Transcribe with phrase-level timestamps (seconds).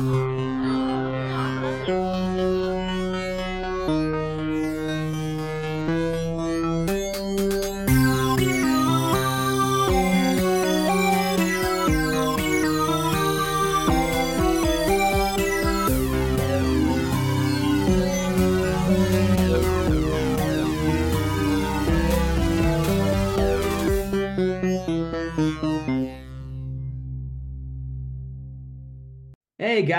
[0.00, 0.81] はい。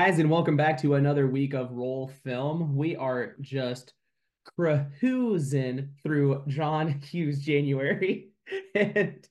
[0.06, 2.76] Guys, and welcome back to another week of Roll Film.
[2.76, 3.94] We are just
[4.58, 8.28] cruising through John Hughes January,
[8.76, 9.26] and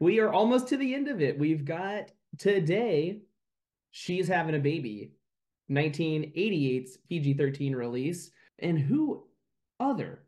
[0.00, 1.38] we are almost to the end of it.
[1.38, 3.20] We've got today,
[3.92, 5.12] She's Having a Baby,
[5.70, 8.30] 1988's PG 13 release.
[8.58, 9.24] And who
[9.80, 10.26] other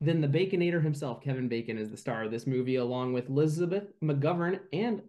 [0.00, 3.90] than the Baconator himself, Kevin Bacon, is the star of this movie, along with Elizabeth
[4.00, 5.02] McGovern and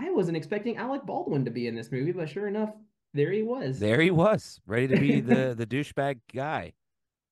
[0.00, 2.70] I wasn't expecting Alec Baldwin to be in this movie, but sure enough,
[3.12, 3.78] there he was.
[3.78, 6.72] There he was, ready to be the the douchebag guy.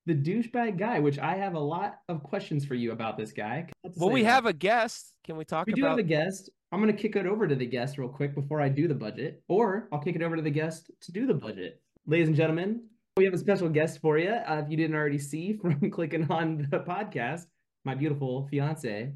[0.05, 3.67] The douchebag guy, which I have a lot of questions for you about this guy.
[3.95, 5.13] Well, we have a guest.
[5.23, 5.75] Can we talk about it?
[5.75, 5.95] we about?
[5.95, 6.49] do have a guest.
[6.71, 8.95] I'm going to kick it over to the guest real quick before I do the
[8.95, 11.81] budget, or I'll kick it over to the guest to do the budget.
[12.05, 12.83] Ladies and gentlemen,
[13.17, 14.29] we have a special guest for you.
[14.29, 17.45] Uh, if you didn't already see from clicking on the podcast,
[17.83, 19.13] my beautiful fiance,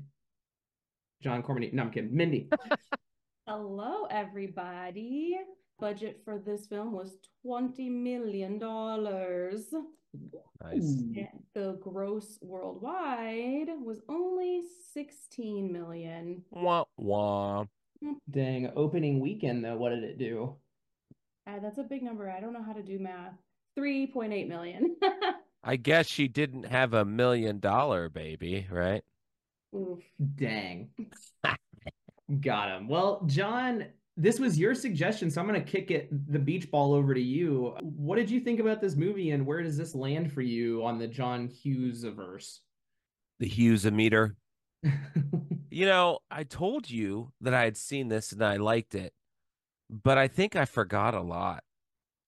[1.22, 1.72] John Cormany.
[1.72, 2.16] No, I'm kidding.
[2.16, 2.50] Mindy.
[3.46, 5.38] Hello, everybody.
[5.78, 8.58] Budget for this film was $20 million.
[8.58, 9.82] Nice.
[10.64, 14.62] And the gross worldwide was only
[14.94, 16.42] 16 million.
[16.52, 17.66] Wah wah.
[18.30, 20.56] Dang, opening weekend though, what did it do?
[21.46, 22.30] Uh, that's a big number.
[22.30, 23.34] I don't know how to do math.
[23.78, 24.96] 3.8 million.
[25.66, 29.04] I guess she didn't have a million dollar baby, right?
[29.76, 30.00] Oof.
[30.36, 30.92] Dang.
[32.42, 32.88] Got him.
[32.88, 33.86] Well, John,
[34.16, 37.22] this was your suggestion, so I'm going to kick it the beach ball over to
[37.22, 37.76] you.
[37.82, 41.00] What did you think about this movie, and where does this land for you on
[41.00, 42.62] the John Hughes verse?
[43.40, 44.36] The Hughes a meter.
[45.74, 49.12] You know, I told you that I had seen this and I liked it,
[49.90, 51.64] but I think I forgot a lot.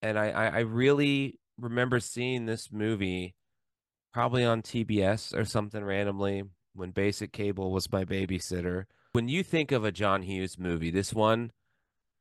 [0.01, 3.35] And I, I, I really remember seeing this movie
[4.15, 6.41] probably on TBS or something randomly
[6.73, 8.85] when basic cable was my babysitter.
[9.15, 11.53] When you think of a John Hughes movie, this one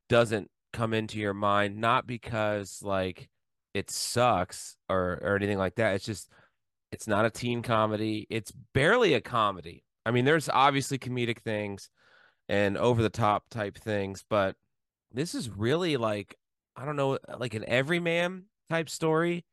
[0.09, 3.29] doesn't come into your mind, not because like
[3.75, 5.97] it sucks or or anything like that.
[5.97, 6.31] It's just
[6.93, 8.29] it's not a teen comedy.
[8.31, 9.83] It's barely a comedy.
[10.07, 11.91] I mean, there's obviously comedic things
[12.49, 14.55] and over the top type things, but
[15.11, 16.37] this is really like
[16.77, 19.45] I don't know, like an everyman type story.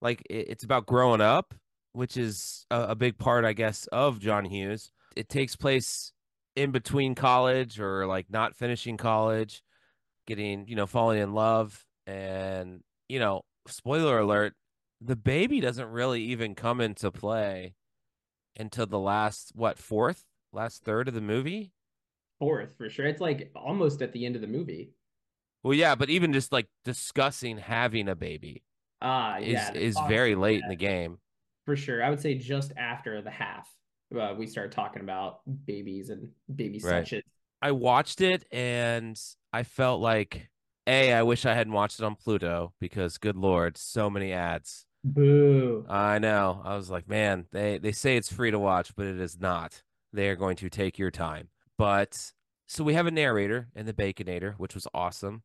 [0.00, 1.52] Like it, it's about growing up,
[1.92, 4.90] which is a, a big part, I guess, of John Hughes.
[5.16, 6.14] It takes place
[6.58, 9.62] in between college or like not finishing college,
[10.26, 11.84] getting, you know, falling in love.
[12.06, 14.54] And, you know, spoiler alert,
[15.00, 17.74] the baby doesn't really even come into play
[18.58, 21.72] until the last, what, fourth, last third of the movie.
[22.40, 23.06] Fourth, for sure.
[23.06, 24.92] It's like almost at the end of the movie.
[25.62, 28.62] Well, yeah, but even just like discussing having a baby
[29.00, 29.72] Ah, is yeah.
[29.74, 30.08] is awesome.
[30.08, 31.18] very late in the game.
[31.66, 32.02] For sure.
[32.02, 33.68] I would say just after the half,
[34.16, 37.06] uh, we started talking about babies and baby Right.
[37.06, 37.24] suches.
[37.60, 39.20] I watched it and
[39.52, 40.48] I felt like
[40.86, 44.86] a I wish I hadn't watched it on Pluto because good lord, so many ads.
[45.04, 45.84] Boo.
[45.88, 46.60] I know.
[46.64, 49.82] I was like, man, they they say it's free to watch, but it is not.
[50.12, 51.48] They are going to take your time.
[51.76, 52.32] But
[52.66, 55.42] so we have a narrator in the Baconator, which was awesome.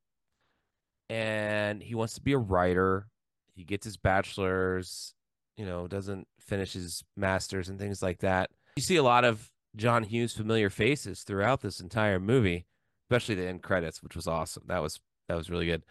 [1.10, 3.08] And he wants to be a writer.
[3.56, 5.14] He gets his bachelor's,
[5.58, 8.50] you know, doesn't finish his master's and things like that.
[8.76, 12.66] You see a lot of John Hughes familiar faces throughout this entire movie,
[13.06, 14.64] especially the end credits, which was awesome.
[14.68, 15.00] That was
[15.30, 15.84] that was really good.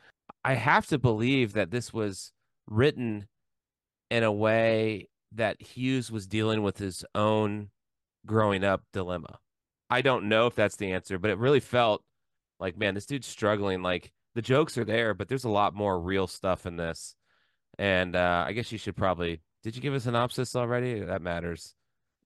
[0.44, 2.32] I have to believe that this was
[2.66, 3.28] written
[4.10, 7.70] in a way that Hughes was dealing with his own
[8.26, 9.38] growing up dilemma.
[9.90, 12.02] I don't know if that's the answer, but it really felt
[12.60, 13.82] like, man, this dude's struggling.
[13.82, 17.14] Like the jokes are there, but there's a lot more real stuff in this.
[17.78, 19.40] And uh, I guess you should probably.
[19.62, 21.00] Did you give a synopsis already?
[21.00, 21.74] That matters.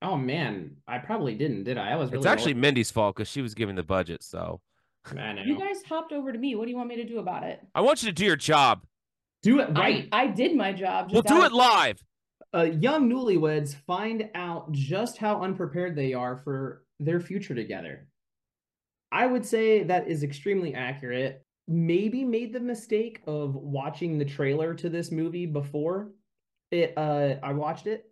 [0.03, 1.91] Oh man, I probably didn't, did I?
[1.93, 2.61] I was really It's actually old.
[2.63, 4.23] Mindy's fault because she was giving the budget.
[4.23, 4.61] So
[5.11, 5.43] I know.
[5.45, 6.55] You guys hopped over to me.
[6.55, 7.61] What do you want me to do about it?
[7.75, 8.85] I want you to do your job.
[9.43, 10.09] Do it right.
[10.13, 11.11] I, I did my job.
[11.13, 12.03] We'll do it of- live.
[12.55, 18.07] uh, young newlyweds find out just how unprepared they are for their future together.
[19.13, 21.43] I would say that is extremely accurate.
[21.69, 26.11] Maybe made the mistake of watching the trailer to this movie before
[26.71, 26.95] it.
[26.97, 28.11] Uh, I watched it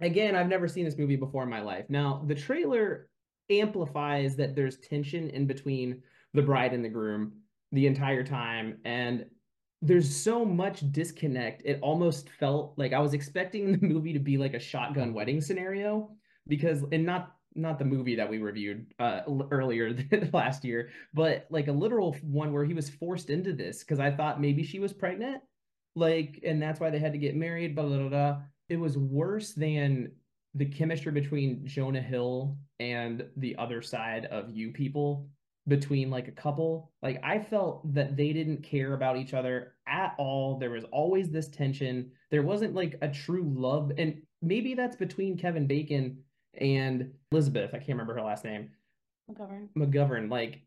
[0.00, 0.36] again.
[0.36, 1.86] I've never seen this movie before in my life.
[1.88, 3.08] Now the trailer
[3.50, 6.02] amplifies that there's tension in between
[6.34, 7.32] the bride and the groom
[7.72, 9.26] the entire time, and
[9.80, 11.62] there's so much disconnect.
[11.64, 15.40] It almost felt like I was expecting the movie to be like a shotgun wedding
[15.40, 16.10] scenario
[16.46, 19.96] because and not not the movie that we reviewed uh earlier
[20.32, 24.10] last year, but like a literal one where he was forced into this because I
[24.10, 25.42] thought maybe she was pregnant,
[25.94, 27.74] like, and that's why they had to get married.
[27.74, 28.36] Blah blah blah.
[28.68, 30.12] It was worse than
[30.54, 35.28] the chemistry between Jonah Hill and the other side of you people
[35.68, 36.90] between like a couple.
[37.02, 40.58] Like I felt that they didn't care about each other at all.
[40.58, 42.10] There was always this tension.
[42.30, 43.92] There wasn't like a true love.
[43.98, 46.18] And maybe that's between Kevin Bacon
[46.58, 47.70] and Elizabeth.
[47.74, 48.70] I can't remember her last name.
[49.30, 49.68] McGovern.
[49.76, 50.30] McGovern.
[50.30, 50.62] Like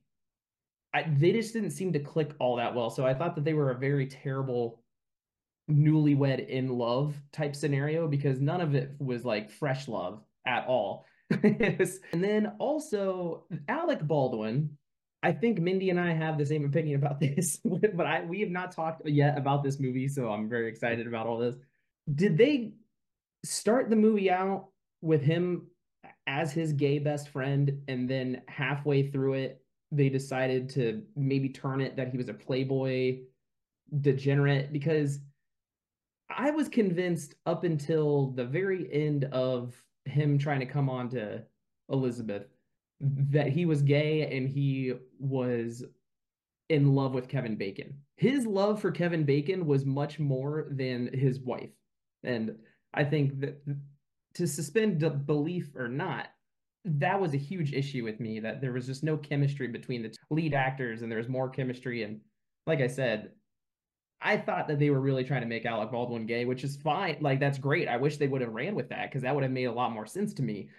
[0.93, 2.89] I, they just didn't seem to click all that well.
[2.89, 4.80] So I thought that they were a very terrible
[5.75, 11.05] newlywed in love type scenario because none of it was like fresh love at all.
[11.43, 14.77] and then also Alec Baldwin.
[15.23, 18.49] I think Mindy and I have the same opinion about this, but I we have
[18.49, 21.55] not talked yet about this movie, so I'm very excited about all this.
[22.13, 22.73] Did they
[23.43, 24.69] start the movie out
[25.01, 25.67] with him
[26.27, 31.81] as his gay best friend, and then halfway through it, they decided to maybe turn
[31.81, 33.19] it that he was a playboy
[34.01, 34.73] degenerate?
[34.73, 35.19] Because
[36.37, 39.75] I was convinced up until the very end of
[40.05, 41.43] him trying to come on to
[41.89, 42.47] Elizabeth
[42.99, 45.83] that he was gay and he was
[46.69, 47.95] in love with Kevin Bacon.
[48.15, 51.71] His love for Kevin Bacon was much more than his wife.
[52.23, 52.55] And
[52.93, 53.61] I think that
[54.35, 56.27] to suspend belief or not,
[56.85, 60.15] that was a huge issue with me that there was just no chemistry between the
[60.29, 62.03] lead actors and there was more chemistry.
[62.03, 62.21] And
[62.65, 63.31] like I said,
[64.21, 67.17] I thought that they were really trying to make Alec Baldwin gay, which is fine.
[67.21, 67.87] Like that's great.
[67.87, 69.91] I wish they would have ran with that because that would have made a lot
[69.91, 70.69] more sense to me.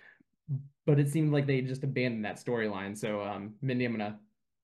[0.87, 2.97] But it seemed like they just abandoned that storyline.
[2.97, 4.19] So, um, Mindy, I'm gonna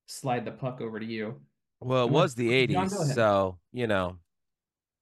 [0.06, 1.40] slide the puck over to you.
[1.80, 4.16] Well, it was the '80s, so you know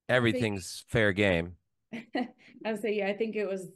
[0.08, 1.56] everything's think, fair game.
[1.92, 3.68] I would say, yeah, I think it was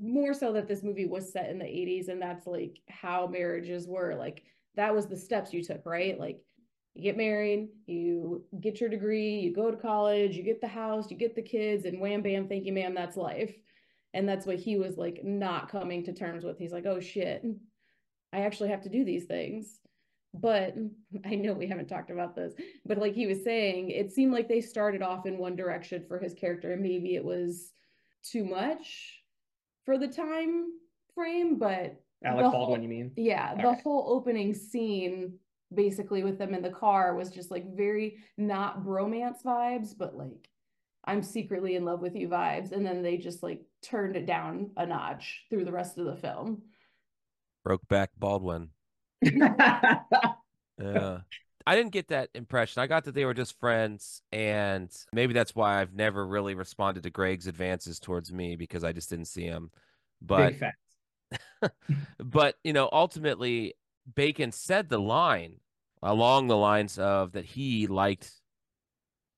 [0.00, 3.86] more so that this movie was set in the 80s, and that's like how marriages
[3.86, 4.14] were.
[4.14, 4.42] Like
[4.74, 6.18] that was the steps you took, right?
[6.18, 6.40] Like
[6.98, 11.12] you get married, you get your degree, you go to college, you get the house,
[11.12, 13.54] you get the kids, and wham bam, thank you, ma'am, that's life.
[14.14, 16.58] And that's what he was like not coming to terms with.
[16.58, 17.44] He's like, oh shit,
[18.32, 19.78] I actually have to do these things.
[20.34, 20.74] But
[21.24, 22.54] I know we haven't talked about this,
[22.84, 26.18] but like he was saying, it seemed like they started off in one direction for
[26.18, 27.74] his character, and maybe it was
[28.24, 29.22] too much
[29.84, 30.72] for the time
[31.14, 33.12] frame, but Alec Baldwin, whole, you mean?
[33.14, 33.82] Yeah, All the right.
[33.82, 35.38] whole opening scene
[35.72, 40.48] basically with them in the car was just like very not bromance vibes, but like
[41.04, 42.72] I'm secretly in love with you vibes.
[42.72, 46.16] And then they just like turned it down a notch through the rest of the
[46.16, 46.62] film.
[47.66, 48.70] Brokeback Baldwin.
[49.22, 50.00] yeah.
[51.68, 52.80] I didn't get that impression.
[52.80, 57.02] I got that they were just friends, and maybe that's why I've never really responded
[57.02, 59.70] to Greg's advances towards me because I just didn't see him.
[60.22, 60.54] But,
[62.18, 63.74] but you know, ultimately,
[64.14, 65.56] Bacon said the line
[66.02, 68.30] along the lines of that he liked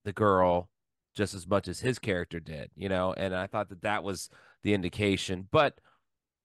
[0.05, 0.69] the girl
[1.17, 4.31] just as much as his character did, you know, and I thought that that was
[4.62, 5.49] the indication.
[5.50, 5.75] But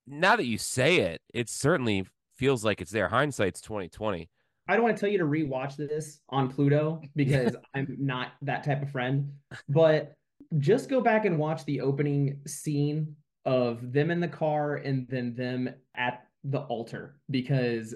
[0.08, 2.06] now that you say it, it certainly
[2.36, 3.08] feels like it's there.
[3.08, 4.30] Hindsight's twenty twenty.
[4.68, 8.64] I don't want to tell you to rewatch this on Pluto because I'm not that
[8.64, 9.32] type of friend,
[9.70, 10.14] but
[10.58, 13.16] just go back and watch the opening scene
[13.46, 17.96] of them in the car and then them at the altar because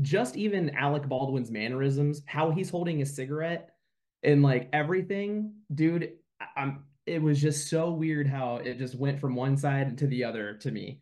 [0.00, 3.74] just even Alec Baldwin's mannerisms, how he's holding a cigarette
[4.22, 6.12] and like everything, dude,
[6.56, 10.24] I'm it was just so weird how it just went from one side to the
[10.24, 11.00] other to me.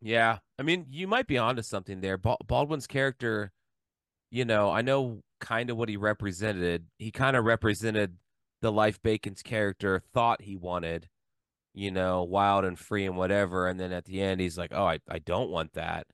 [0.00, 0.38] yeah.
[0.58, 2.16] I mean, you might be onto something there.
[2.18, 3.52] Baldwin's character,
[4.30, 6.86] you know, I know kind of what he represented.
[6.98, 8.18] He kind of represented
[8.62, 11.08] the life Bacon's character thought he wanted,
[11.74, 13.66] you know, wild and free and whatever.
[13.66, 16.06] And then at the end, he's like, oh, I, I don't want that.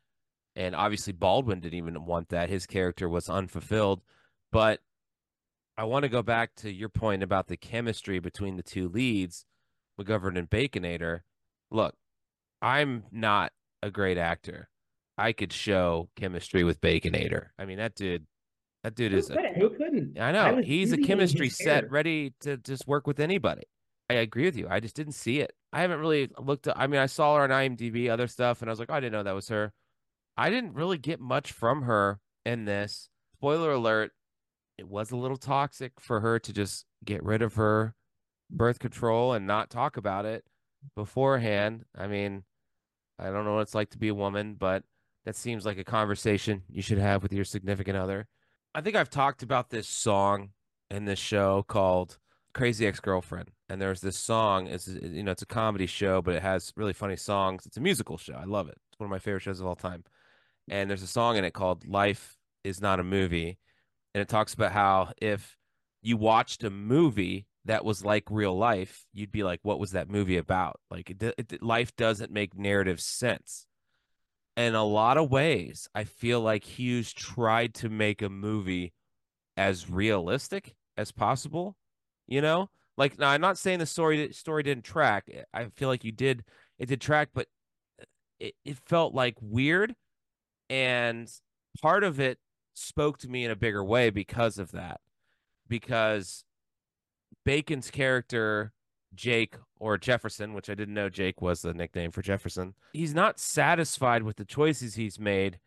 [0.61, 2.51] And obviously, Baldwin didn't even want that.
[2.51, 4.03] His character was unfulfilled.
[4.53, 4.81] But
[5.79, 9.47] I want to go back to your point about the chemistry between the two leads,
[9.99, 11.21] McGovern and Baconator.
[11.71, 11.95] Look,
[12.61, 13.53] I'm not
[13.83, 14.69] a great actor.
[15.17, 17.47] I could show chemistry with Baconator.
[17.59, 18.27] I mean, that dude,
[18.85, 19.29] that dude who is.
[19.29, 19.57] Couldn't?
[19.57, 20.21] A, who couldn't?
[20.21, 23.63] I know I he's a chemistry set, ready to just work with anybody.
[24.11, 24.67] I agree with you.
[24.69, 25.55] I just didn't see it.
[25.73, 26.67] I haven't really looked.
[26.67, 28.95] At, I mean, I saw her on IMDb, other stuff, and I was like, oh,
[28.95, 29.73] I didn't know that was her.
[30.41, 33.11] I didn't really get much from her in this.
[33.37, 34.13] Spoiler alert,
[34.79, 37.95] it was a little toxic for her to just get rid of her
[38.51, 40.47] birth control and not talk about it
[40.97, 41.85] beforehand.
[41.95, 42.45] I mean,
[43.19, 44.83] I don't know what it's like to be a woman, but
[45.27, 48.27] that seems like a conversation you should have with your significant other.
[48.75, 50.53] I think I've talked about this song
[50.91, 52.17] in this show called
[52.55, 54.69] Crazy Ex Girlfriend, and there's this song.
[54.69, 57.67] It's you know it's a comedy show, but it has really funny songs.
[57.67, 58.37] It's a musical show.
[58.41, 58.79] I love it.
[58.91, 60.03] It's one of my favorite shows of all time.
[60.71, 63.59] And there's a song in it called "Life Is Not a Movie,"
[64.15, 65.59] and it talks about how if
[66.01, 70.09] you watched a movie that was like real life, you'd be like, "What was that
[70.09, 73.67] movie about?" Like, it, it, life doesn't make narrative sense.
[74.57, 78.93] In a lot of ways, I feel like Hughes tried to make a movie
[79.57, 81.77] as realistic as possible.
[82.27, 85.29] You know, like now I'm not saying the story story didn't track.
[85.53, 86.45] I feel like you did
[86.79, 87.49] it did track, but
[88.39, 89.95] it, it felt like weird,
[90.71, 91.29] and
[91.83, 92.39] part of it
[92.75, 95.01] spoke to me in a bigger way because of that.
[95.69, 96.45] Because
[97.45, 98.73] Bacon's character
[99.15, 103.41] Jake or Jefferson, which I didn't know Jake was the nickname for Jefferson, he's not
[103.41, 105.59] satisfied with the choices he's made.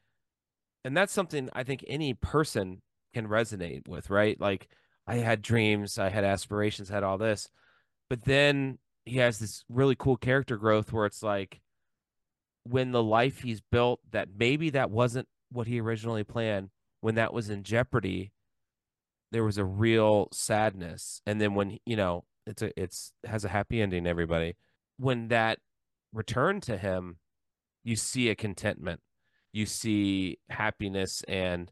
[0.85, 2.81] And that's something I think any person
[3.13, 4.39] can resonate with, right?
[4.39, 4.69] Like
[5.05, 7.49] I had dreams, I had aspirations, had all this.
[8.09, 11.61] But then he has this really cool character growth where it's like
[12.63, 16.69] when the life he's built that maybe that wasn't what he originally planned,
[17.01, 18.31] when that was in jeopardy,
[19.31, 21.21] there was a real sadness.
[21.25, 24.55] And then when, you know, it's a it's has a happy ending, everybody.
[24.97, 25.59] When that
[26.13, 27.17] returned to him,
[27.83, 29.01] you see a contentment.
[29.51, 31.71] You see happiness and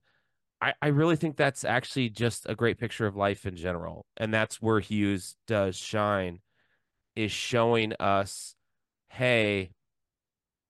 [0.61, 4.05] I, I really think that's actually just a great picture of life in general.
[4.17, 6.39] And that's where Hughes does shine,
[7.15, 8.55] is showing us,
[9.09, 9.71] hey,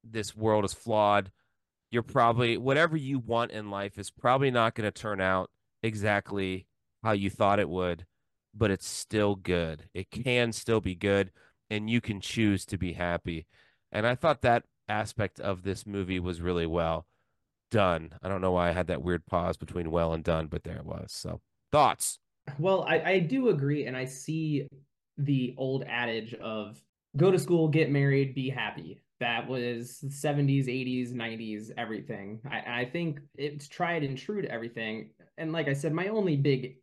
[0.04, 1.32] this world is flawed.
[1.92, 5.50] You're probably, whatever you want in life is probably not going to turn out
[5.84, 6.68] exactly
[7.04, 8.06] how you thought it would,
[8.54, 9.90] but it's still good.
[9.94, 10.24] It mm.
[10.24, 11.32] can still be good,
[11.70, 13.46] and you can choose to be happy.
[13.92, 17.06] And I thought that aspect of this movie was really well
[17.72, 18.14] done.
[18.22, 20.78] I don't know why I had that weird pause between well and done, but there
[20.78, 21.12] it was.
[21.12, 21.42] So
[21.72, 22.20] thoughts.
[22.58, 24.68] Well, I, I do agree, and I see
[25.18, 26.82] the old adage of
[27.18, 29.02] go to school, get married, be happy.
[29.20, 32.40] That was 70s, 80s, 90s, everything.
[32.50, 35.12] I, I think it's tried and true to everything.
[35.38, 36.78] And like I said, my only big,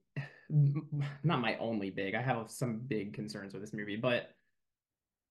[1.25, 4.31] not my only big, I have some big concerns with this movie, but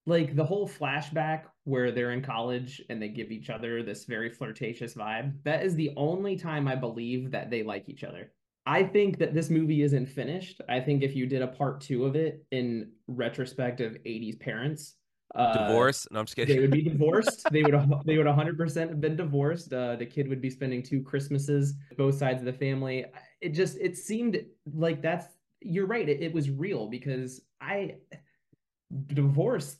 [0.08, 4.30] like the whole flashback where they're in college and they give each other this very
[4.30, 8.32] flirtatious vibe that is the only time i believe that they like each other
[8.68, 10.60] i think that this movie isn't finished.
[10.68, 14.94] I think if you did a part two of it in retrospect of 80s parents
[15.34, 17.46] uh, divorce no i'm just kidding they would be divorced.
[17.50, 17.74] They would
[18.06, 19.72] they would 100% have been divorced.
[19.72, 23.04] Uh, the kid would be spending two christmases both sides of the family.
[23.40, 24.38] It just it seemed
[24.72, 25.26] like that's
[25.60, 27.96] you're right it, it was real because i
[29.06, 29.76] divorce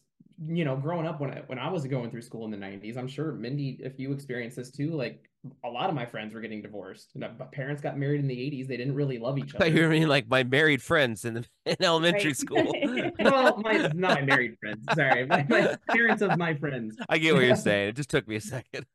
[0.47, 2.97] you know, growing up when I, when I was going through school in the 90s,
[2.97, 5.29] I'm sure Mindy, if you experienced this too, like
[5.65, 7.11] a lot of my friends were getting divorced.
[7.17, 8.69] My parents got married in the 80s.
[8.69, 9.65] They didn't really love each other.
[9.65, 12.37] I you mean like my married friends in, the, in elementary right.
[12.37, 12.73] school.
[13.19, 14.85] well, my, not my married friends.
[14.95, 16.97] Sorry, my, my parents of my friends.
[17.09, 17.89] I get what you're saying.
[17.89, 18.87] It just took me a second.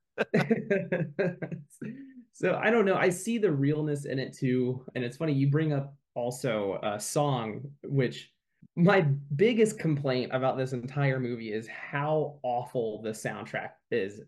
[2.32, 2.96] so I don't know.
[2.96, 7.00] I see the realness in it too, and it's funny you bring up also a
[7.00, 8.33] song which
[8.76, 9.02] my
[9.36, 14.22] biggest complaint about this entire movie is how awful the soundtrack is.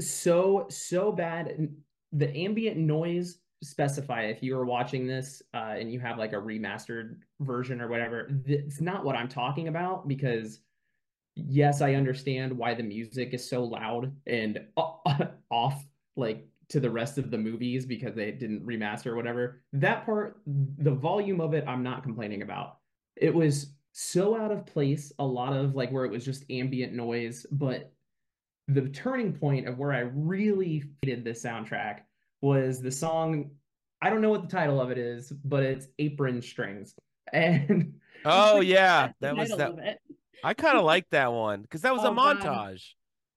[0.00, 1.68] So so bad.
[2.12, 6.36] The ambient noise specify if you are watching this uh, and you have like a
[6.36, 8.30] remastered version or whatever.
[8.46, 10.60] It's not what I'm talking about because
[11.34, 15.84] yes, I understand why the music is so loud and off
[16.16, 19.62] like to the rest of the movies because they didn't remaster or whatever.
[19.72, 22.78] That part, the volume of it, I'm not complaining about
[23.16, 26.92] it was so out of place a lot of like where it was just ambient
[26.92, 27.92] noise but
[28.66, 32.00] the turning point of where i really hated this soundtrack
[32.40, 33.50] was the song
[34.02, 36.94] i don't know what the title of it is but it's apron strings.
[37.32, 37.94] And
[38.24, 39.98] oh yeah that was that
[40.44, 42.42] i kind of like that one because that was oh, a montage.
[42.42, 42.78] God.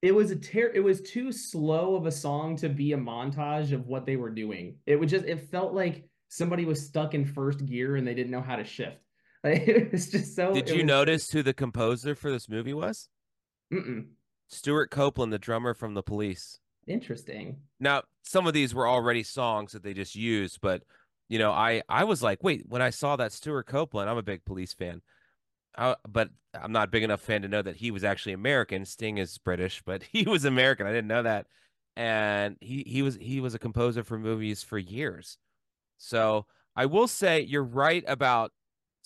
[0.01, 3.71] it was a ter- it was too slow of a song to be a montage
[3.71, 4.75] of what they were doing.
[4.85, 8.31] It would just it felt like somebody was stuck in first gear and they didn't
[8.31, 8.97] know how to shift
[9.91, 10.53] it's just so.
[10.53, 10.85] Did you was...
[10.85, 13.09] notice who the composer for this movie was?
[13.73, 14.07] Mm-mm.
[14.47, 16.59] Stewart Copeland, the drummer from the Police.
[16.87, 17.57] Interesting.
[17.79, 20.83] Now, some of these were already songs that they just used, but
[21.29, 24.23] you know, I I was like, wait, when I saw that Stewart Copeland, I'm a
[24.23, 25.01] big Police fan.
[25.77, 28.85] I, but I'm not big enough fan to know that he was actually American.
[28.85, 30.87] Sting is British, but he was American.
[30.87, 31.47] I didn't know that.
[31.95, 35.37] And he he was he was a composer for movies for years.
[35.97, 38.51] So I will say you're right about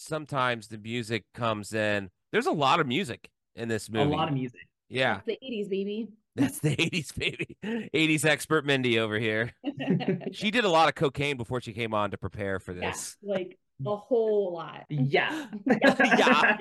[0.02, 2.10] sometimes the music comes in.
[2.32, 4.12] There's a lot of music in this movie.
[4.12, 4.68] A lot of music.
[4.90, 5.22] Yeah.
[5.26, 6.10] the 80s, baby.
[6.36, 7.58] That's the 80s, baby.
[7.64, 9.54] 80s expert Mindy over here.
[10.32, 13.18] she did a lot of cocaine before she came on to prepare for this.
[13.22, 14.86] Yeah, like a whole lot.
[14.90, 15.48] Yeah.
[15.66, 16.58] yeah.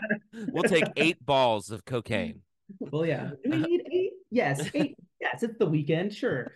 [0.48, 2.42] We'll take eight balls of cocaine.
[2.80, 3.30] Well, yeah.
[3.44, 4.10] Do we need eight?
[4.30, 4.96] Yes, eight.
[5.20, 6.14] Yes, it's the weekend.
[6.14, 6.52] Sure.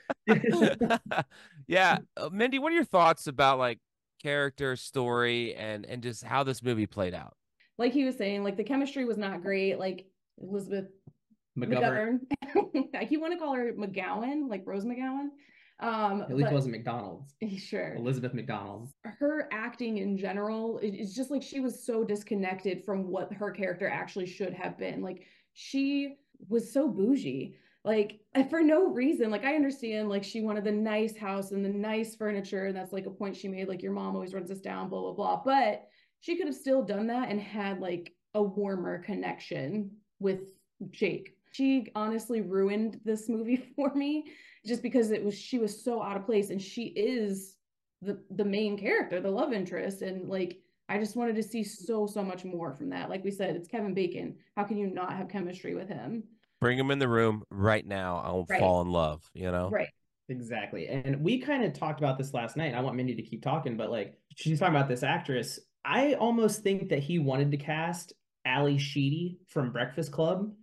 [1.69, 3.79] yeah, uh, Mindy, what are your thoughts about like
[4.35, 7.37] character, story, and and just how this movie played out?
[7.78, 9.78] Like he was saying, like the chemistry was not great.
[9.78, 10.07] Like
[10.40, 10.87] Elizabeth
[11.59, 12.21] McGovern.
[12.57, 12.88] McGovern.
[12.97, 15.28] I keep want to call her McGowan, like Rose McGowan.
[15.81, 17.35] Um, At least it wasn't McDonald's.
[17.59, 17.95] Sure.
[17.97, 18.88] Elizabeth McDonald.
[19.04, 23.50] her acting in general it- it's just like she was so disconnected from what her
[23.50, 26.16] character actually should have been like she
[26.49, 31.17] was so bougie like for no reason like i understand like she wanted the nice
[31.17, 34.14] house and the nice furniture and that's like a point she made like your mom
[34.14, 35.87] always runs us down blah blah blah but
[36.21, 40.50] she could have still done that and had like a warmer connection with
[40.91, 44.25] jake she honestly ruined this movie for me
[44.67, 47.57] just because it was she was so out of place and she is
[48.05, 52.07] the the main character, the love interest, and like I just wanted to see so
[52.07, 53.09] so much more from that.
[53.09, 54.37] Like we said, it's Kevin Bacon.
[54.57, 56.25] How can you not have chemistry with him?
[56.64, 58.23] Bring him in the room right now.
[58.25, 58.59] I'll Right.
[58.59, 59.23] fall in love.
[59.35, 59.68] You know.
[59.68, 59.90] Right.
[60.30, 60.88] Exactly.
[60.88, 62.73] And we kind of talked about this last night.
[62.73, 65.61] I want Mindy to keep talking, but like she's talking about this actress.
[65.85, 68.14] I almost think that he wanted to cast
[68.47, 70.54] Ally Sheedy from Breakfast Club.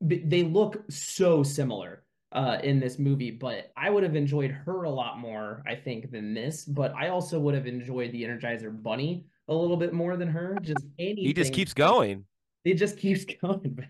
[0.00, 4.90] They look so similar uh, in this movie, but I would have enjoyed her a
[4.90, 6.64] lot more, I think, than this.
[6.64, 10.56] But I also would have enjoyed the Energizer Bunny a little bit more than her.
[10.62, 11.24] Just anything.
[11.26, 12.24] He just keeps going.
[12.64, 13.86] It just keeps going.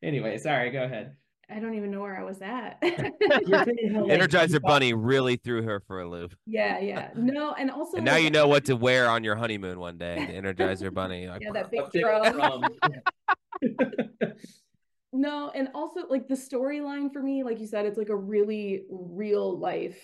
[0.00, 0.70] But anyway, sorry.
[0.70, 1.16] Go ahead.
[1.50, 2.76] I don't even know where I was at.
[2.82, 6.34] You're saying how, like, you Energizer Bunny really threw her for a loop.
[6.46, 7.08] yeah, yeah.
[7.16, 10.26] No, and also And now you know what to wear on your honeymoon one day.
[10.26, 11.26] The Energizer Bunny.
[11.28, 12.32] Like, Yeah, that big a drum.
[12.34, 12.64] drum.
[15.12, 18.82] No, and also like the storyline for me, like you said, it's like a really
[18.90, 19.98] real life.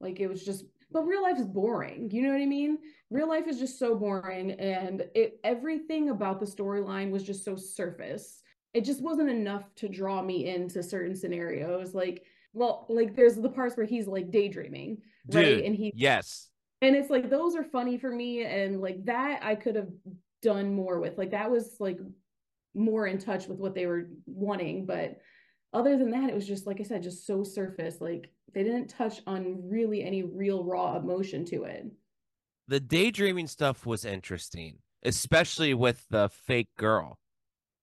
[0.00, 2.10] Like it was just, but real life is boring.
[2.10, 2.78] You know what I mean?
[3.10, 7.54] Real life is just so boring, and it everything about the storyline was just so
[7.54, 8.39] surface.
[8.72, 11.94] It just wasn't enough to draw me into certain scenarios.
[11.94, 15.64] Like, well, like there's the parts where he's like daydreaming, right?
[15.64, 16.50] And he yes.
[16.82, 19.90] and it's like those are funny for me and like that i could have
[20.42, 21.98] done more with like that was like
[22.74, 25.18] more in touch with what they were wanting but
[25.72, 28.88] other than that it was just like i said just so surface like they didn't
[28.88, 31.84] touch on really any real raw emotion to it
[32.70, 37.18] The daydreaming stuff was interesting, especially with the fake girl.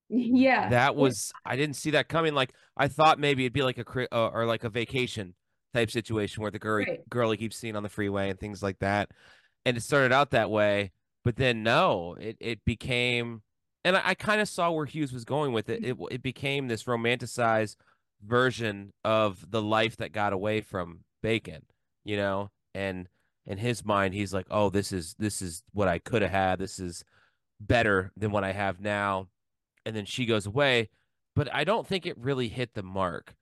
[0.10, 2.34] Yeah That was I didn't see that coming.
[2.34, 5.36] Like I thought maybe it'd be like a uh, or like a vacation
[5.74, 7.00] type situation where the girl Right.
[7.10, 9.12] girl he keeps seeing on the freeway and things like that.
[9.66, 10.92] And it started out that way,
[11.24, 13.44] but then no, it it became,
[13.86, 15.84] and I, I kind of saw where Hughes was going with it.
[15.84, 17.76] It it became this romanticized
[18.26, 21.64] version of the life that got away from Bacon,
[22.04, 23.08] you know, and
[23.46, 26.60] in his mind he's like, oh, this is this is what I could have had.
[26.60, 27.04] This is
[27.60, 29.28] better than what I have now
[29.88, 30.90] and then she goes away.
[31.34, 33.36] But I don't think it really hit the mark.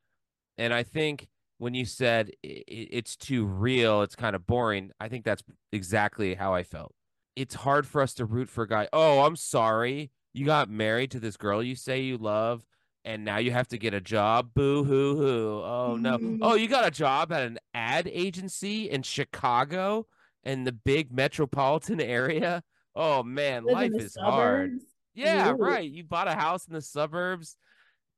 [0.58, 1.28] And I think
[1.58, 6.54] when you said it's too real, it's kind of boring, I think that's exactly how
[6.54, 6.94] I felt.
[7.36, 8.88] It's hard for us to root for a guy.
[8.94, 10.12] Oh, I'm sorry.
[10.34, 12.66] You got married to this girl you say you love,
[13.06, 14.52] and now you have to get a job.
[14.54, 15.62] Boo hoo hoo.
[15.64, 16.18] Oh, no.
[16.18, 16.38] Mhm.
[16.42, 20.08] Oh, you got a job at an ad agency in Chicago
[20.44, 22.64] in the big metropolitan area.
[22.96, 24.72] Oh, man, life is hard.
[25.16, 25.56] Yeah, Ooh.
[25.56, 25.90] right.
[25.90, 27.56] You bought a house in the suburbs.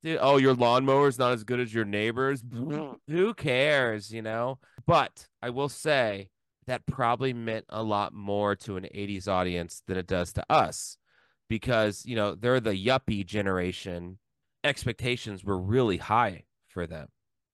[0.03, 2.43] Dude, oh, your lawnmower's not as good as your neighbor's.
[3.07, 4.59] Who cares, you know?
[4.85, 6.29] But I will say
[6.67, 10.97] that probably meant a lot more to an 80s audience than it does to us
[11.49, 14.19] because, you know, they're the yuppie generation.
[14.63, 17.07] Expectations were really high for them.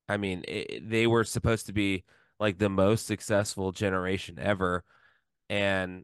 [0.09, 2.03] I mean, it, they were supposed to be
[2.39, 4.83] like the most successful generation ever.
[5.49, 6.03] And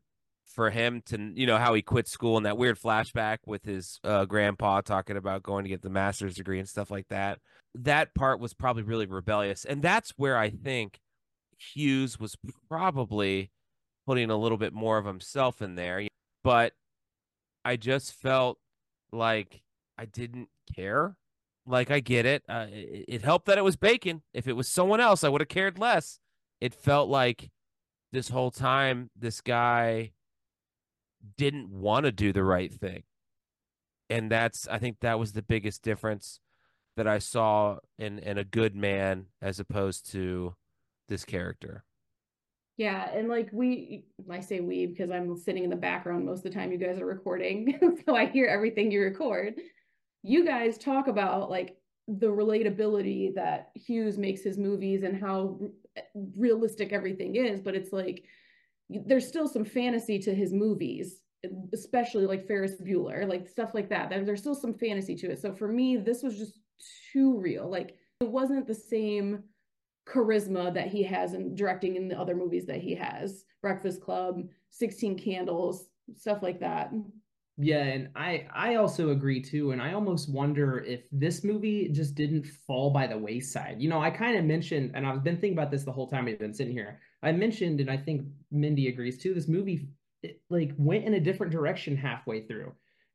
[0.49, 3.99] for him to you know how he quit school and that weird flashback with his
[4.03, 7.39] uh, grandpa talking about going to get the master's degree and stuff like that
[7.75, 9.63] that part was probably really rebellious.
[9.63, 10.99] And that's where i think
[11.57, 12.35] hughes was
[12.69, 13.51] probably
[14.07, 16.07] putting a little bit more of himself in there
[16.43, 16.73] but
[17.65, 18.57] i just felt
[19.11, 19.61] like
[19.97, 21.15] i didn't care.
[21.65, 22.43] Like i get it.
[22.49, 24.23] Uh, it, it helped that it was bacon.
[24.33, 26.19] If it was someone else i would have cared less.
[26.59, 27.51] It felt like
[28.11, 30.11] this whole time this guy
[31.37, 33.03] didn't want to do the right thing.
[34.09, 36.39] And that's I think that was the biggest difference
[36.97, 40.55] that I saw in in a good man as opposed to
[41.07, 41.83] this character.
[42.77, 46.43] Yeah, and like we, I say we because I'm sitting in the background most of
[46.43, 49.55] the time you guys are recording, so I hear everything you record.
[50.23, 51.75] You guys talk about like
[52.07, 55.59] the relatability that Hughes makes his movies and how
[56.35, 58.23] realistic everything is, but it's like
[58.89, 61.21] there's still some fantasy to his movies.
[61.73, 64.09] especially like Ferris Bueller, like stuff like that.
[64.09, 65.39] There's still some fantasy to it.
[65.39, 66.59] So for me, this was just
[67.13, 67.69] too real.
[67.69, 69.43] Like it wasn't the same
[70.05, 73.45] charisma that he has in directing in the other movies that he has.
[73.61, 76.91] Breakfast Club, 16 Candles, stuff like that.
[77.61, 82.15] Yeah, and I I also agree too and I almost wonder if this movie just
[82.15, 83.81] didn't fall by the wayside.
[83.81, 86.23] You know, I kind of mentioned and I've been thinking about this the whole time
[86.23, 87.01] we've been sitting here.
[87.21, 89.89] I mentioned and I think Mindy agrees too, this movie
[90.23, 92.71] it, like went in a different direction halfway through.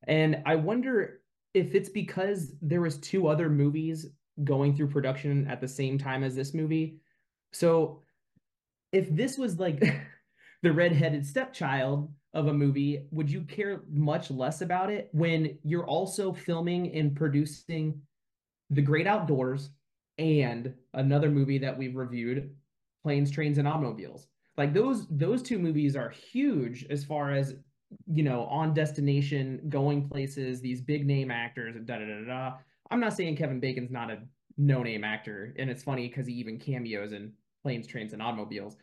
[0.07, 1.23] And I wonder
[1.55, 4.09] if it's because there was two other movies
[4.43, 6.99] going through production at the same time as this movie.
[7.55, 8.03] So
[8.93, 9.81] if this was like
[10.63, 15.87] the redheaded stepchild of a movie, would you care much less about it when you're
[15.87, 18.01] also filming and producing
[18.71, 19.71] The Great Outdoors
[20.19, 22.55] and another movie that we've reviewed,
[23.03, 24.27] Planes, Trains, and Automobiles?
[24.57, 27.55] Like those those two movies are huge as far as
[28.07, 32.57] you know on destination, going places, these big name actors, da da da da.
[32.91, 34.19] I'm not saying Kevin Bacon's not a
[34.57, 38.77] no name actor, and it's funny because he even cameos in Planes, Trains, and Automobiles.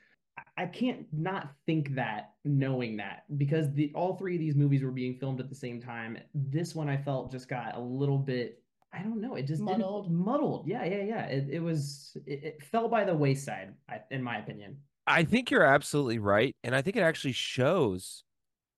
[0.58, 4.92] I can't not think that knowing that because the all three of these movies were
[4.92, 6.18] being filmed at the same time.
[6.34, 8.62] This one I felt just got a little bit
[8.94, 9.36] I don't know.
[9.36, 10.12] It just muddled.
[10.12, 10.68] Muddled.
[10.68, 11.26] Yeah, yeah, yeah.
[11.26, 13.74] It, it was it, it fell by the wayside,
[14.10, 14.78] in my opinion.
[15.08, 18.24] I think you're absolutely right, and I think it actually shows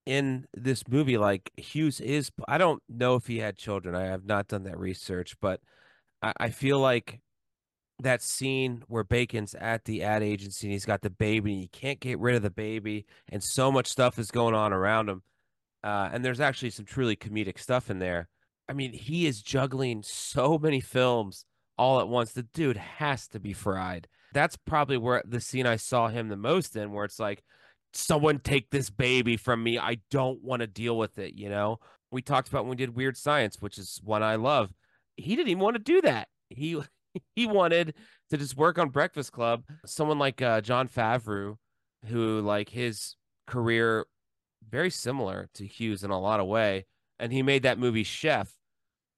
[0.06, 1.17] in this movie.
[1.17, 2.30] Like Hughes is.
[2.47, 3.95] I don't know if he had children.
[3.95, 5.62] I have not done that research, but
[6.21, 7.19] I, I feel like
[8.03, 11.67] that scene where Bacon's at the ad agency and he's got the baby and he
[11.67, 15.23] can't get rid of the baby and so much stuff is going on around him.
[15.83, 18.29] Uh, and there's actually some truly comedic stuff in there.
[18.69, 21.45] I mean, he is juggling so many films
[21.77, 22.31] all at once.
[22.31, 24.07] The dude has to be fried.
[24.33, 27.43] That's probably where the scene I saw him the most in, where it's like,
[27.93, 29.77] someone take this baby from me.
[29.77, 31.35] I don't want to deal with it.
[31.35, 31.79] You know,
[32.11, 34.73] we talked about when we did Weird Science, which is one I love.
[35.15, 36.27] He didn't even want to do that.
[36.49, 36.81] He
[37.36, 37.95] he wanted
[38.30, 39.63] to just work on Breakfast Club.
[39.86, 41.58] Someone like uh, Jon Favreau,
[42.06, 43.15] who like his
[43.47, 44.06] career
[44.69, 46.86] very similar to Hughes in a lot of way,
[47.19, 48.54] and he made that movie Chef,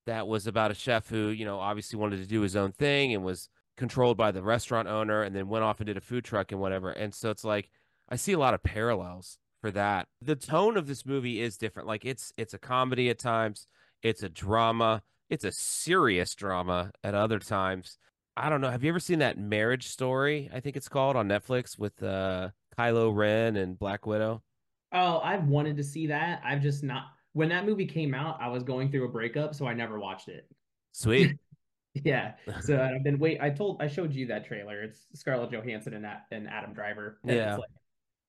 [0.05, 3.13] that was about a chef who you know obviously wanted to do his own thing
[3.13, 6.23] and was controlled by the restaurant owner, and then went off and did a food
[6.23, 6.91] truck and whatever.
[6.91, 7.69] And so it's like
[8.09, 10.07] I see a lot of parallels for that.
[10.21, 11.87] The tone of this movie is different.
[11.87, 13.67] Like it's it's a comedy at times,
[14.03, 17.97] it's a drama it's a serious drama at other times.
[18.37, 18.69] I don't know.
[18.69, 20.49] Have you ever seen that Marriage Story?
[20.53, 24.43] I think it's called on Netflix with uh Kylo Ren and Black Widow.
[24.91, 26.41] Oh, I've wanted to see that.
[26.43, 27.05] I've just not.
[27.33, 30.29] When that movie came out, I was going through a breakup, so I never watched
[30.29, 30.47] it.
[30.91, 31.37] Sweet.
[31.93, 32.33] yeah.
[32.61, 33.39] So I've been wait.
[33.41, 34.83] I told I showed you that trailer.
[34.83, 37.19] It's Scarlett Johansson and that and Adam Driver.
[37.23, 37.55] And yeah.
[37.55, 37.69] Like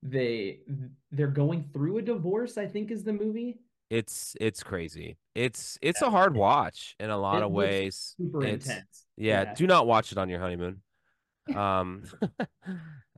[0.02, 0.60] they
[1.10, 2.58] they're going through a divorce.
[2.58, 5.16] I think is the movie it's it's crazy.
[5.34, 8.14] It's it's a hard watch in a lot it of ways.
[8.16, 9.06] Super it's, intense.
[9.16, 10.82] Yeah, yeah, do not watch it on your honeymoon.
[11.54, 12.02] Um,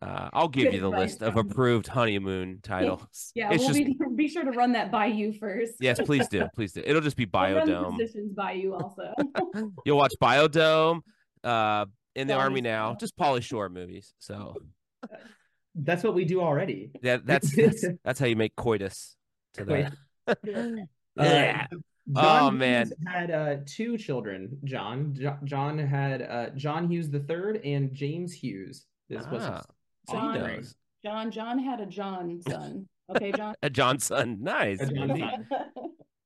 [0.03, 3.33] uh, I'll give Good you the list of approved honeymoon titles.
[3.35, 3.87] Yeah, it's we'll just...
[3.87, 5.77] be, be sure to run that by you first.
[5.81, 6.83] yes, please do, please do.
[6.85, 7.93] It'll just be Biodome.
[7.93, 9.15] Positions by you also.
[9.87, 11.01] You'll watch Biodome,
[11.43, 14.13] uh, in the army now, just Pauly Shore movies.
[14.19, 14.57] So
[15.75, 16.91] that's what we do already.
[17.03, 19.17] Yeah, that's that's, that's how you make coitus
[19.55, 19.95] to that.
[20.45, 21.67] Yeah.
[21.71, 21.77] Uh,
[22.15, 24.59] John oh man, had uh, two children.
[24.65, 28.87] John jo- John had uh, John Hughes the third and James Hughes.
[29.11, 29.67] This ah, was
[30.11, 30.65] John.
[31.03, 32.89] John John had a John son.
[33.11, 33.55] Okay, John.
[33.63, 34.39] a John son.
[34.41, 34.81] Nice.
[34.81, 35.47] A John son.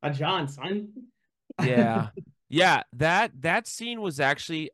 [0.02, 0.88] a John son.
[1.64, 2.08] yeah,
[2.48, 2.82] yeah.
[2.92, 4.70] That that scene was actually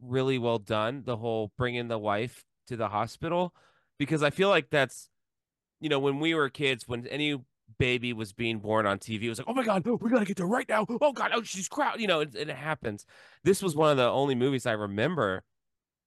[0.00, 1.04] really well done.
[1.06, 3.54] The whole bringing the wife to the hospital,
[3.98, 5.08] because I feel like that's,
[5.80, 7.36] you know, when we were kids, when any
[7.78, 9.24] baby was being born on TV.
[9.24, 10.86] It was like, oh my God, we gotta get there right now.
[11.00, 13.04] Oh God, oh she's crowd, you know, and it happens.
[13.44, 15.42] This was one of the only movies I remember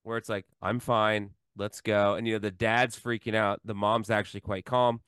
[0.03, 2.15] where it's like, I'm fine, let's go.
[2.15, 5.01] And you know, the dad's freaking out, the mom's actually quite calm.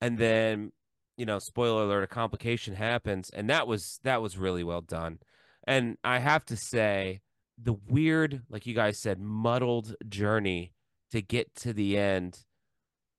[0.00, 0.72] And then,
[1.16, 3.30] you know, spoiler alert, a complication happens.
[3.30, 5.18] And that was that was really well done.
[5.66, 7.20] And I have to say,
[7.58, 10.72] the weird, like you guys said, muddled journey
[11.10, 12.38] to get to the end,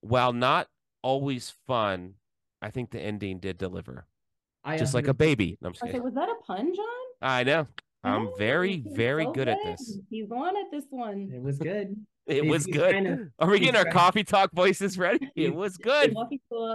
[0.01, 0.67] while not
[1.01, 2.15] always fun,
[2.61, 4.05] I think the ending did deliver.
[4.63, 5.57] I just like a baby.
[5.61, 6.85] No, I'm okay, was that a pun, John?
[7.21, 7.67] I know.
[8.03, 9.99] I'm very, very so good, good, at this.
[10.09, 11.31] He's on at this one.
[11.33, 11.95] It was good.
[12.27, 12.91] It he's, was good.
[12.91, 15.31] Kind of, Are we getting our coffee talk voices ready?
[15.37, 16.13] It was good.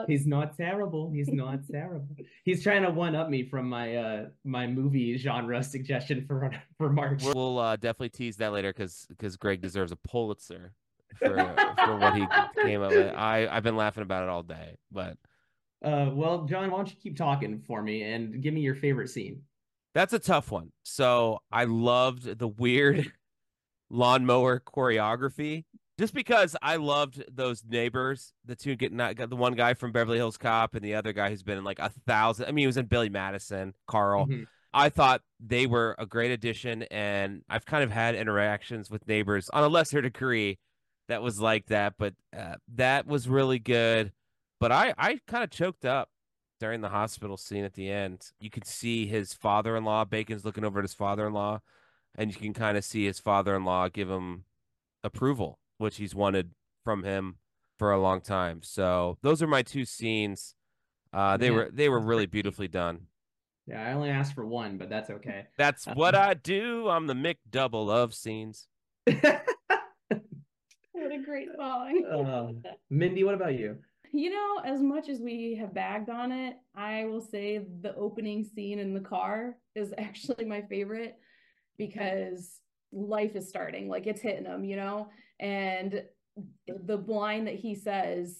[0.08, 1.12] He's not terrible.
[1.12, 2.08] He's not terrible.
[2.42, 6.88] He's trying to one up me from my uh my movie genre suggestion for for
[6.88, 7.22] March.
[7.22, 10.72] We'll uh, definitely tease that later because because Greg deserves a Pulitzer
[11.18, 11.36] for
[11.84, 12.26] for what he
[12.62, 13.12] came up with.
[13.14, 15.18] I I've been laughing about it all day, but
[15.82, 19.08] Uh, well, John, why don't you keep talking for me and give me your favorite
[19.08, 19.42] scene?
[19.94, 20.72] That's a tough one.
[20.84, 23.12] So I loved the weird
[23.90, 25.64] lawnmower choreography
[25.98, 30.16] just because I loved those neighbors, the two getting got the one guy from Beverly
[30.16, 32.46] Hills Cop and the other guy who's been in like a thousand.
[32.46, 34.26] I mean, he was in Billy Madison, Carl.
[34.26, 34.46] Mhm.
[34.74, 39.50] I thought they were a great addition, and I've kind of had interactions with neighbors
[39.50, 40.58] on a lesser degree
[41.08, 44.12] that was like that, but uh, that was really good.
[44.62, 46.08] But I, I kind of choked up
[46.60, 48.30] during the hospital scene at the end.
[48.38, 50.04] You could see his father-in-law.
[50.04, 51.60] Bacon's looking over at his father-in-law,
[52.14, 54.44] and you can kind of see his father-in-law give him
[55.02, 56.52] approval, which he's wanted
[56.84, 57.38] from him
[57.76, 58.60] for a long time.
[58.62, 60.54] So those are my two scenes.
[61.12, 63.08] Uh, they Man, were they were really beautifully done.
[63.66, 65.46] Yeah, I only asked for one, but that's okay.
[65.58, 66.88] That's Uh, what I do.
[66.88, 68.68] I'm the McDouble of scenes.
[70.94, 72.62] What a great song.
[72.64, 73.78] Uh, Mindy, what about you?
[74.14, 78.44] You know, as much as we have bagged on it, I will say the opening
[78.44, 81.16] scene in the car is actually my favorite
[81.78, 82.60] because
[82.92, 85.08] life is starting, like it's hitting him, you know?
[85.40, 86.02] And
[86.66, 88.38] the line that he says,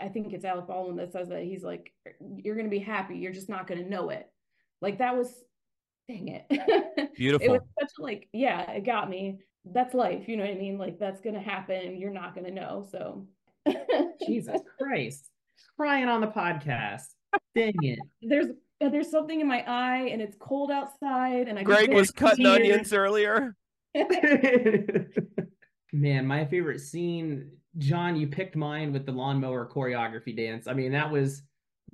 [0.00, 3.32] I think it's Alec Baldwin that says that he's like, You're gonna be happy, you're
[3.32, 4.30] just not gonna know it.
[4.80, 5.32] Like that was
[6.08, 7.14] dang it.
[7.16, 7.46] Beautiful.
[7.46, 9.40] it was such a like, yeah, it got me.
[9.64, 10.78] That's life, you know what I mean?
[10.78, 12.86] Like that's gonna happen, you're not gonna know.
[12.90, 13.26] So
[14.26, 15.30] Jesus Christ.
[15.76, 17.06] Crying on the podcast.
[17.54, 17.98] Dang it.
[18.22, 18.48] there's
[18.80, 22.54] there's something in my eye and it's cold outside and I Greg was cutting here.
[22.54, 23.54] onions earlier.
[25.92, 30.66] Man, my favorite scene, John, you picked mine with the lawnmower choreography dance.
[30.66, 31.42] I mean, that was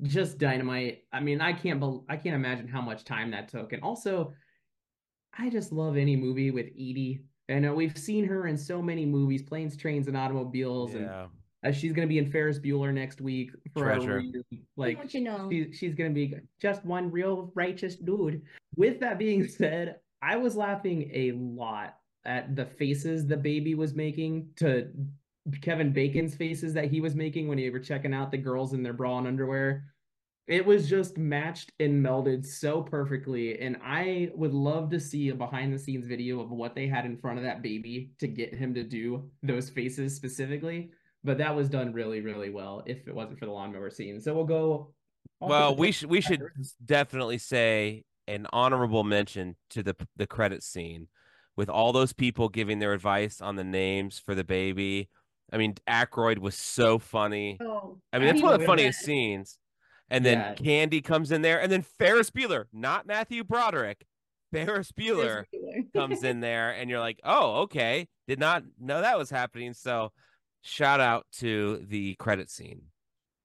[0.02, 1.04] just dynamite.
[1.12, 3.72] I mean, I can't bel I can't imagine how much time that took.
[3.72, 4.34] And also,
[5.36, 7.20] I just love any movie with Edie.
[7.48, 11.26] And uh, we've seen her in so many movies, planes, trains, and automobiles, and Yeah.
[11.64, 14.16] Uh, she's gonna be in Ferris Bueller next week for our Treasure.
[14.16, 14.44] reunion.
[14.76, 15.48] like Don't you know?
[15.50, 18.42] she, she's gonna be just one real righteous dude.
[18.76, 23.94] With that being said, I was laughing a lot at the faces the baby was
[23.94, 24.88] making to
[25.60, 28.82] Kevin Bacon's faces that he was making when he were checking out the girls in
[28.82, 29.84] their bra and underwear.
[30.46, 33.58] It was just matched and melded so perfectly.
[33.60, 37.06] And I would love to see a behind the scenes video of what they had
[37.06, 40.90] in front of that baby to get him to do those faces specifically.
[41.24, 44.20] But that was done really, really well if it wasn't for the lawnmower scene.
[44.20, 44.92] So we'll go.
[45.40, 46.42] Well, we should we should
[46.84, 51.08] definitely say an honorable mention to the the credit scene
[51.56, 55.08] with all those people giving their advice on the names for the baby.
[55.52, 57.58] I mean, Aykroyd was so funny.
[57.60, 59.06] Oh, I mean, that's People one of the funniest that.
[59.06, 59.58] scenes.
[60.10, 60.54] And then Yeah.
[60.54, 64.04] Candy comes in there, and then Ferris Bueller, not Matthew Broderick,
[64.52, 65.44] Ferris Bueller
[65.94, 68.08] comes in there, and you're like, oh, okay.
[68.26, 69.74] Did not know that was happening.
[69.74, 70.12] So,
[70.64, 72.82] shout out to the credit scene.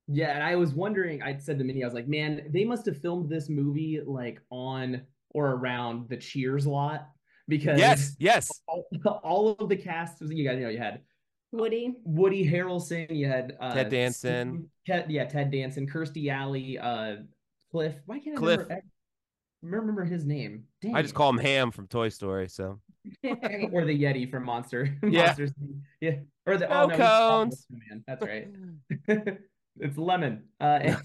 [0.08, 2.86] Yeah, and I was wondering, I said to Mindy, I was like, man, they must
[2.88, 5.02] have filmed this movie like on
[5.32, 7.10] or around the Cheers lot
[7.48, 8.50] because Yes, yes.
[8.68, 8.88] all,
[9.24, 11.02] all of the cast, was you guys know, you had
[11.52, 11.96] Woody.
[12.04, 14.50] Woody Harrelson, you had uh, Ted Danson.
[14.52, 17.18] Steve- Ted, yeah, Ted Danson, Kirstie Alley, uh,
[17.72, 17.96] Cliff.
[18.08, 18.60] Why can't I Cliff.
[18.62, 18.82] remember, I
[19.62, 20.64] remember his name?
[20.82, 22.50] Dang I just call him Ham from Toy Story.
[22.50, 22.80] So,
[23.24, 24.96] or the Yeti from Monster.
[25.04, 25.26] Yeah.
[25.28, 25.52] Monsters.
[26.02, 26.16] Yeah.
[26.46, 27.68] Or the oh, no, cones.
[27.70, 28.04] Man.
[28.08, 28.48] That's right.
[29.80, 30.44] it's lemon.
[30.60, 30.96] Uh,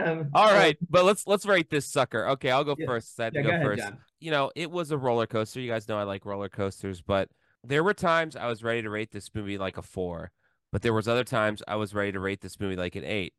[0.00, 2.28] Um, All so- right, but let's let's rate this sucker.
[2.30, 2.86] Okay, I'll go Yeah.
[2.86, 3.18] first.
[3.18, 3.82] I had Yeah, to go go ahead, first.
[3.82, 3.98] John.
[4.20, 5.60] You know, it was a roller coaster.
[5.60, 7.28] You guys know I like roller coasters, but
[7.64, 10.30] there were times I was ready to rate this movie like a four,
[10.70, 13.34] but there was other times I was ready to rate this movie like an eight.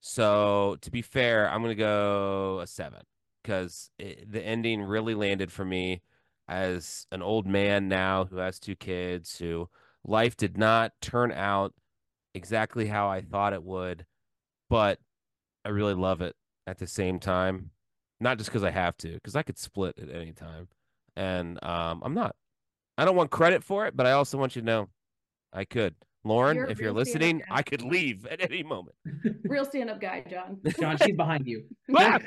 [0.00, 3.02] So to be fair, I'm gonna go a seven
[3.42, 6.02] because the ending really landed for me
[6.48, 9.68] as an old man now who has two kids who
[10.04, 11.72] life did not turn out
[12.34, 14.04] exactly how I thought it would,
[14.68, 14.98] but
[15.64, 16.34] I really love it
[16.66, 17.70] at the same time.
[18.20, 20.68] Not just because I have to, because I could split at any time.
[21.16, 22.36] And um, I'm not.
[22.98, 24.88] I don't want credit for it, but I also want you to know
[25.52, 25.94] I could.
[26.24, 27.42] Lauren, You're if you're listening.
[27.50, 28.94] I could leave at any moment.
[29.44, 30.58] Real stand-up guy, John.
[30.80, 31.64] John, she's behind you.
[31.96, 32.18] Ah!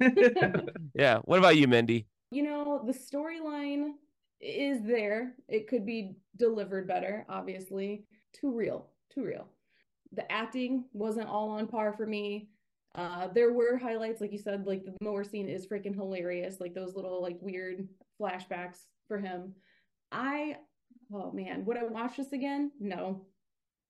[0.94, 1.18] Yeah.
[1.24, 2.06] What about you, Mindy?
[2.30, 3.92] you know, the storyline
[4.40, 5.34] is there.
[5.48, 8.04] It could be delivered better, obviously.
[8.32, 9.46] Too real, too real.
[10.12, 12.48] The acting wasn't all on par for me.
[12.96, 16.74] Uh, there were highlights, like you said, like the mower scene is freaking hilarious, like
[16.74, 17.88] those little like weird
[18.20, 19.54] flashbacks for him.
[20.12, 20.56] I,
[21.12, 22.70] oh man, would I watch this again?
[22.80, 23.26] No.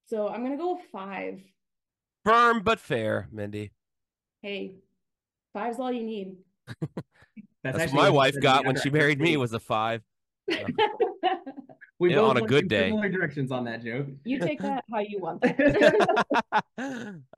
[0.06, 1.40] So I'm gonna go with five.
[2.24, 3.72] Firm but fair, Mindy.
[4.42, 4.76] Hey,
[5.52, 6.36] five's all you need.
[7.62, 10.02] That's, actually what my wife got when she married me was a five.
[10.46, 10.58] Which
[11.98, 12.88] We Yeah, both on a good day.
[12.90, 14.06] Similar directions on that joke.
[14.24, 16.64] You take that how you want that.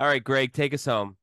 [0.01, 1.17] all right, Greg, take us home.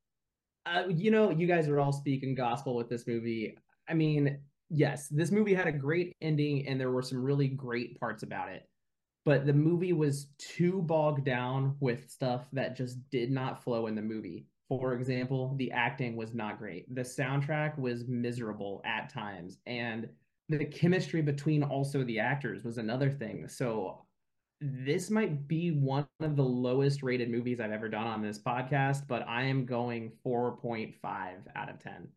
[0.66, 3.58] Uh, you know, you guys are all speaking gospel with this movie.
[3.90, 4.40] I mean,
[4.70, 8.50] yes, this movie had a great ending and there were some really great parts about
[8.50, 8.68] it.
[9.26, 13.96] But the movie was too bogged down with stuff that just did not flow in
[13.96, 14.48] the movie.
[14.68, 16.94] For example, the acting was not great.
[16.94, 19.60] The soundtrack was miserable at times.
[19.66, 20.10] And
[20.50, 23.48] the chemistry between also the actors was another thing.
[23.48, 24.06] So
[24.60, 29.08] this might be one of the lowest rated movies I've ever done on this podcast,
[29.08, 30.94] but I am going 4.5
[31.56, 32.08] out of 10.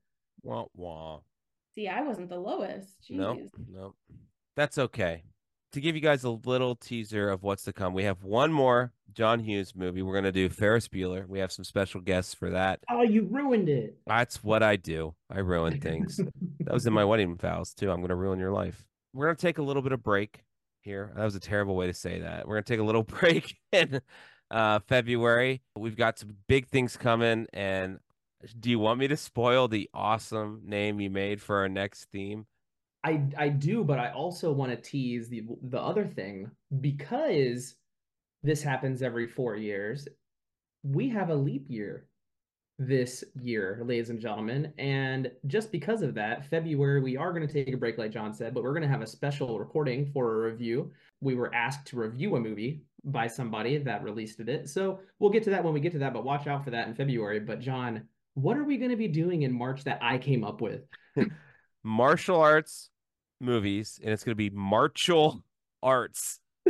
[0.42, 1.20] Wah, wah.
[1.76, 2.88] See, I wasn't the lowest.
[3.02, 3.16] Jeez.
[3.16, 3.38] No,
[3.70, 3.94] no,
[4.56, 5.24] that's okay.
[5.72, 8.94] To give you guys a little teaser of what's to come, we have one more
[9.12, 10.00] John Hughes movie.
[10.00, 11.28] We're gonna do Ferris Bueller.
[11.28, 12.80] We have some special guests for that.
[12.90, 13.98] Oh, you ruined it.
[14.06, 15.14] That's what I do.
[15.30, 16.18] I ruin things.
[16.60, 17.90] that was in my wedding vows too.
[17.90, 18.86] I'm gonna ruin your life.
[19.12, 20.44] We're gonna take a little bit of break
[20.80, 21.12] here.
[21.14, 22.48] That was a terrible way to say that.
[22.48, 24.00] We're gonna take a little break in
[24.50, 25.62] uh, February.
[25.76, 27.46] We've got some big things coming.
[27.52, 27.98] And
[28.52, 32.46] do you want me to spoil the awesome name you made for our next theme?
[33.04, 37.76] I I do, but I also want to tease the the other thing because
[38.42, 40.08] this happens every 4 years.
[40.82, 42.06] We have a leap year
[42.78, 47.52] this year, ladies and gentlemen, and just because of that, February we are going to
[47.52, 50.34] take a break like John said, but we're going to have a special recording for
[50.34, 50.92] a review.
[51.20, 54.68] We were asked to review a movie by somebody that released it.
[54.68, 56.88] So, we'll get to that when we get to that, but watch out for that
[56.88, 57.40] in February.
[57.40, 58.02] But John,
[58.36, 60.82] what are we going to be doing in March that I came up with?
[61.82, 62.90] martial arts
[63.40, 65.42] movies, and it's going to be martial
[65.82, 66.38] arts.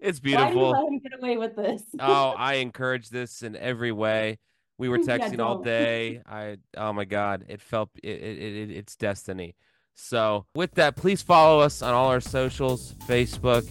[0.00, 0.72] it's beautiful.
[0.72, 1.00] Why do you beautiful.
[1.00, 1.82] get away with this?
[2.00, 4.38] oh, I encourage this in every way.
[4.78, 6.22] We were Yeah, texting all day.
[6.26, 9.54] I oh my god, it felt it, it, it it's destiny.
[9.94, 13.68] So with that, please follow us on all our socials, Facebook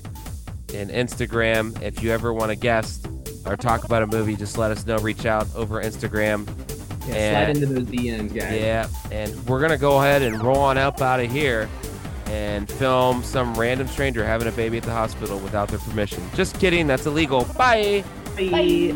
[0.76, 1.82] and Instagram.
[1.82, 3.08] If you ever want to guest
[3.46, 4.98] or talk about a movie, just let us know.
[4.98, 6.48] Reach out over Instagram.
[7.08, 8.60] Yeah, And- slide into those DMs, guys.
[8.60, 11.68] Yeah, and we're gonna go ahead and roll on up out of here
[12.28, 16.22] and film some random stranger having a baby at the hospital without their permission.
[16.36, 17.46] Just kidding, that's illegal.
[17.58, 18.04] Bye.
[18.38, 18.50] Bye.
[18.50, 18.96] Bye.